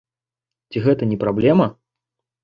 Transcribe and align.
Ці 0.71 0.81
гэта 0.85 1.07
не 1.11 1.17
праблема? 1.23 1.67